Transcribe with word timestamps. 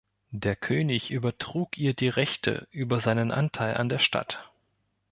Der 0.31 0.55
König 0.55 1.11
übertrug 1.11 1.77
ihr 1.77 1.93
die 1.93 2.09
Rechte 2.09 2.67
über 2.71 2.99
seinen 2.99 3.29
Anteil 3.31 3.77
an 3.77 3.87
der 3.87 3.99
Stadt. 3.99 4.51